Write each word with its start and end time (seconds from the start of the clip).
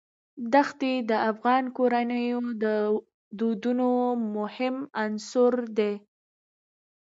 دښتې 0.53 0.93
د 1.09 1.11
افغان 1.31 1.63
کورنیو 1.77 2.39
د 2.63 2.65
دودونو 3.39 3.89
مهم 4.35 4.75
عنصر 5.03 5.53
دی. 5.77 5.93